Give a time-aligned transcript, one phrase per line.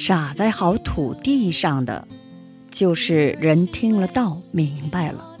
[0.00, 2.08] where there's 傻在好土地上的，
[2.70, 5.38] 就是人听了道明白了，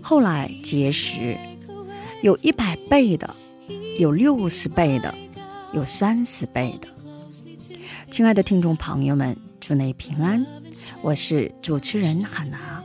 [0.00, 1.36] 后来结识，
[2.22, 3.34] 有一百倍的，
[3.98, 5.12] 有六十倍的，
[5.72, 6.88] 有三十倍的。
[8.10, 10.46] 亲爱的听众朋友们，祝你平安，
[11.02, 12.82] 我是主持人海娜，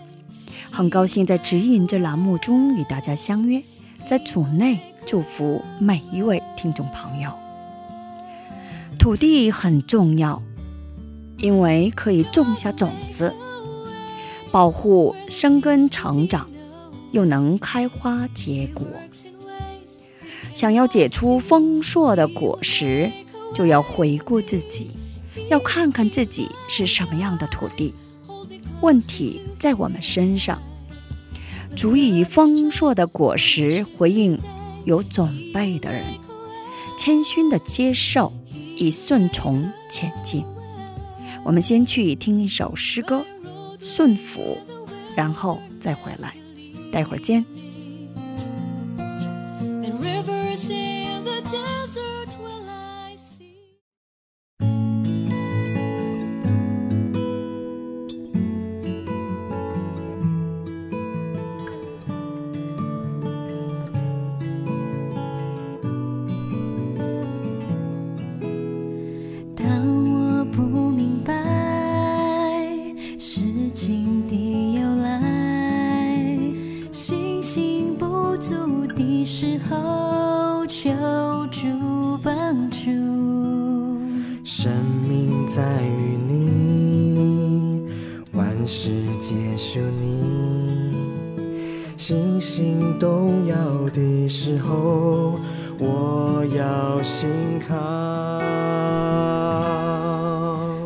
[0.71, 3.63] 很高兴在指引这栏目中与大家相约，
[4.05, 7.31] 在主内祝福每一位听众朋友。
[8.97, 10.41] 土地很重要。
[11.43, 13.33] 因为可以种下种子，
[14.49, 16.49] 保护生根成长，
[17.11, 18.87] 又能开花结果。
[20.55, 23.11] 想要结出丰硕的果实，
[23.53, 24.91] 就要回顾自己，
[25.49, 27.93] 要看看自己是什么样的土地。
[28.79, 30.61] 问题在我们身上，
[31.75, 34.39] 足以丰硕的果实回应
[34.85, 36.05] 有准备的人，
[36.97, 38.31] 谦逊的接受，
[38.77, 40.45] 以顺从前进。
[41.43, 43.25] 我们先去听一首诗歌
[43.85, 44.57] 《顺服》，
[45.15, 46.33] 然后再回来。
[46.91, 47.43] 待会儿见。
[92.05, 93.55] 信心动摇
[93.91, 95.39] 的时候，
[95.79, 97.29] 我要信
[97.65, 97.73] 靠。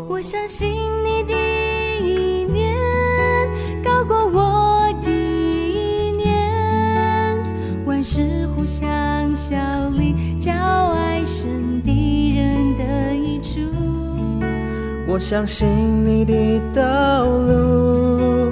[0.07, 0.69] 我相信
[1.03, 1.33] 你的
[2.05, 2.77] 意念
[3.83, 6.53] 高过我的意念，
[7.87, 8.87] 万事互相
[9.35, 9.57] 效
[9.97, 13.59] 力，叫爱神敌人的益处。
[15.07, 15.67] 我相信
[16.05, 18.51] 你的道路，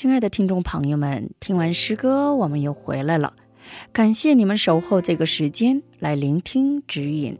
[0.00, 3.34] 亲爱的听众朋友们，听完诗歌，我们又回来了。
[3.92, 7.36] 感谢你们守候这个时间来聆听指引。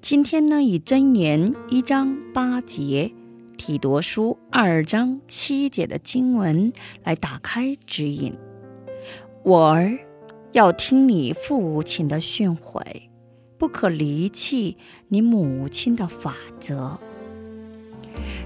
[0.00, 3.12] 今天呢，以箴言一章八节、
[3.58, 6.72] 体夺书二章七节的经文
[7.04, 8.32] 来打开指引。
[9.44, 9.98] 我儿，
[10.52, 12.82] 要听你父亲的训诲，
[13.58, 14.78] 不可离弃
[15.08, 16.98] 你母亲的法则。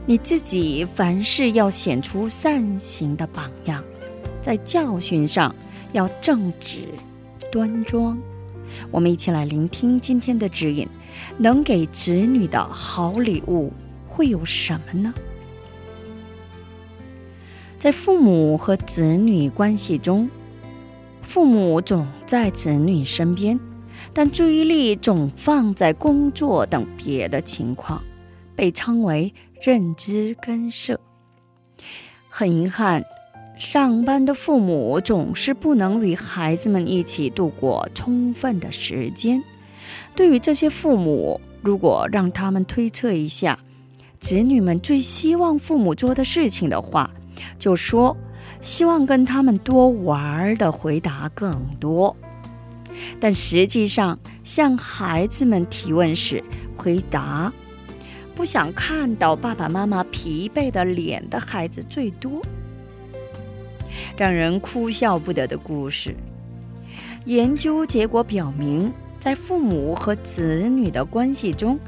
[0.04, 3.82] 你自己凡事要显出善行的榜样，
[4.40, 5.54] 在教训上
[5.92, 6.88] 要正直、
[7.50, 8.18] 端庄。
[8.90, 10.88] 我们一起来聆听今天的指引，
[11.38, 13.72] 能给子女的好礼物
[14.08, 15.12] 会有什么呢？
[17.78, 20.30] 在父母和子女关系中，
[21.20, 23.58] 父母总在子女身边，
[24.12, 28.02] 但注意力总放在工作等别的情况，
[28.56, 29.32] 被称为。
[29.64, 30.98] 认知干涉，
[32.28, 33.04] 很遗憾，
[33.56, 39.40] 上班的父母总是不能与孩子们一起度过充分的时间。
[40.16, 43.56] 对于这些父母，如果让他们推测一下
[44.18, 47.08] 子女们最希望父母做的事情的话，
[47.56, 48.16] 就说
[48.60, 52.16] 希望跟他们多玩的回答更多。
[53.20, 56.42] 但实际上，向孩子们提问时，
[56.76, 57.52] 回答。
[58.34, 62.40] 不想看到爸爸妈妈疲惫的脸的孩子最多，
[64.16, 66.14] 让人哭笑不得的故事。
[67.26, 71.78] 研究结果表明，在父母和子女的关系中，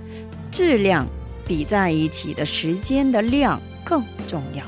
[0.50, 1.06] 质量
[1.46, 4.62] 比在一起的时间的量更重要。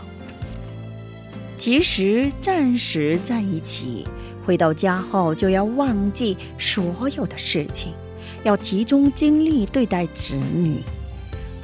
[1.56, 4.06] 即使暂时在一起，
[4.44, 7.92] 回到家后就要忘记所有的事情，
[8.42, 10.80] 要集中精力对待子女。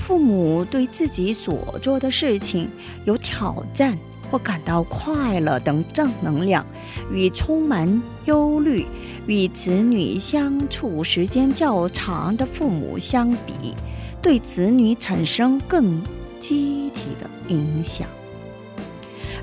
[0.03, 2.69] 父母对自己所做的事情
[3.05, 3.97] 有挑战
[4.31, 6.67] 或感到快乐等正能量，
[7.13, 8.87] 与充满忧虑、
[9.27, 13.75] 与子女相处时间较长的父母相比，
[14.21, 16.03] 对子女产生更
[16.41, 18.09] 积极的影响。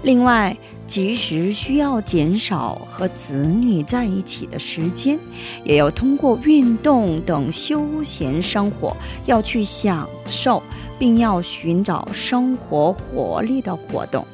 [0.04, 0.58] 另外，
[0.90, 5.20] 即使需要减少和子女在一起的时间，
[5.64, 10.64] 也要通过运动等休闲生活，要去享受，
[10.98, 14.26] 并要寻找生活活力的活动，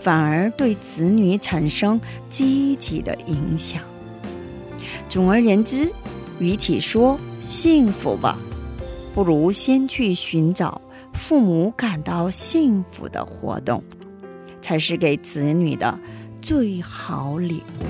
[0.00, 3.80] 反而对子女产生积极的影响。
[5.08, 5.88] 总而言之，
[6.40, 8.36] 与其说幸福吧，
[9.14, 10.80] 不如先去寻找
[11.12, 13.80] 父母感到幸福的活动。
[14.68, 15.98] 才是给子女的
[16.42, 17.86] 最好礼物。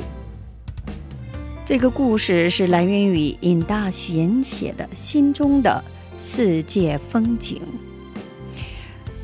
[1.66, 5.82] 这个故事是来源于尹大贤写的《心中的
[6.20, 7.60] 世界风景》。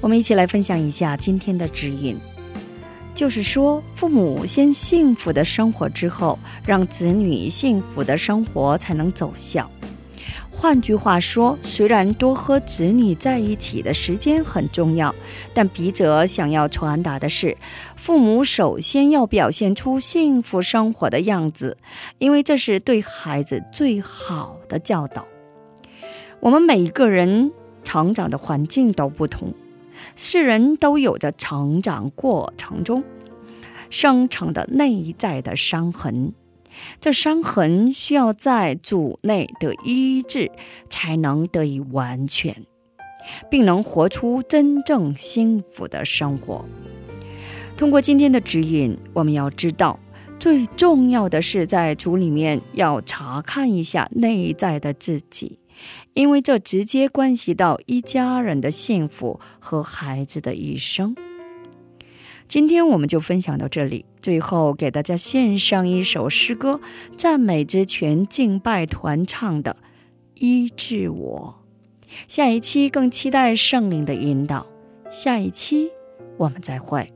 [0.00, 2.16] 我们一起来分享一下今天的指引，
[3.14, 9.70] 就是说，父母先幸福的生活之后，让子女幸福的生活才能奏效。
[10.64, 15.14] 换句话说，虽然多和子女在一起的时间很重要，
[15.52, 17.54] 但笔者想要传达的是，
[17.96, 21.76] 父母首先要表现出幸福生活的样子，
[22.16, 25.26] 因为这是对孩子最好的教导。
[26.40, 27.52] 我们每一个人
[27.82, 29.52] 成长的环境都不同，
[30.16, 33.04] 世人都有着成长过程中
[33.90, 36.32] 生成的内在的伤痕。
[37.00, 40.50] 这伤痕需要在主内的医治，
[40.88, 42.54] 才能得以完全，
[43.50, 46.64] 并能活出真正幸福的生活。
[47.76, 49.98] 通过今天的指引，我们要知道，
[50.38, 55.58] 最重要的是在主里面要查看一下内在的自己，
[56.12, 61.16] 因为这直接关系到一家人的幸福和孩子的一生。
[62.46, 64.04] 今天我们就分享到这里。
[64.20, 66.80] 最后给大家献上一首诗歌，
[67.16, 69.76] 赞美之泉敬拜团唱的
[70.34, 71.58] 《医治我》。
[72.28, 74.66] 下一期更期待圣灵的引导。
[75.10, 75.90] 下一期
[76.36, 77.13] 我们再会。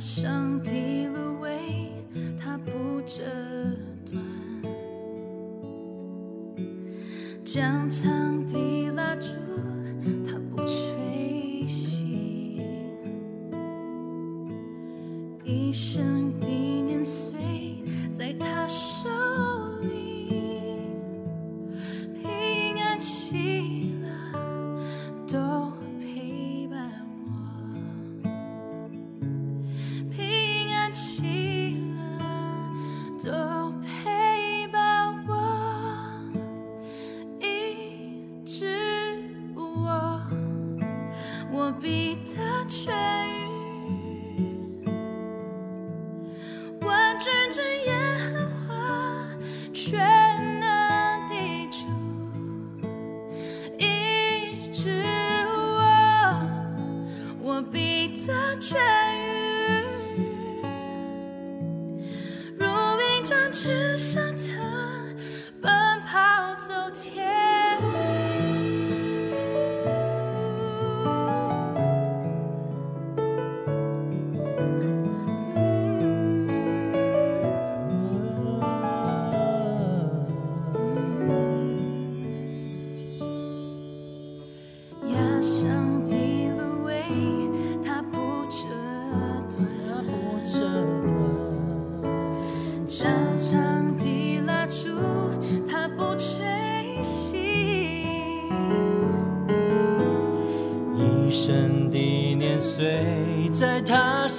[0.00, 0.70] 上的
[1.08, 1.92] 芦苇，
[2.38, 3.22] 它不折
[4.10, 4.24] 断。
[7.44, 8.29] 江城。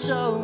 [0.02, 0.41] So.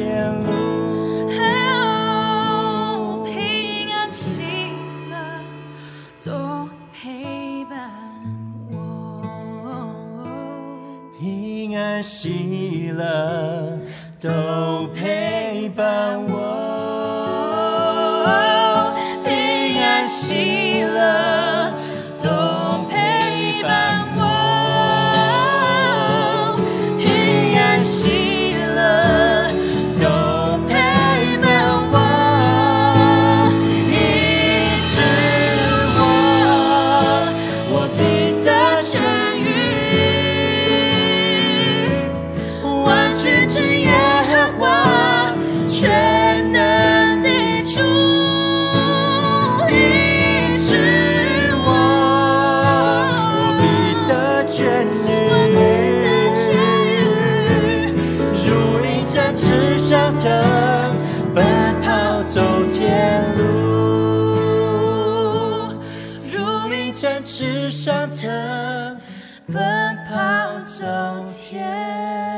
[0.00, 0.08] 平
[3.86, 4.42] 安喜
[5.10, 5.20] 乐
[6.24, 7.90] 都陪伴
[8.72, 8.74] 我，
[11.18, 13.78] 平安喜乐
[14.20, 16.39] 都陪伴我。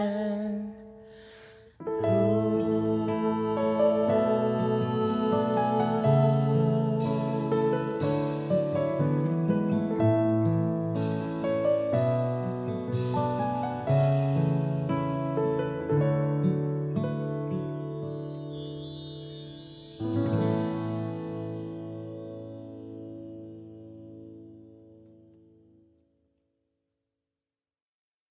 [0.03, 0.42] time.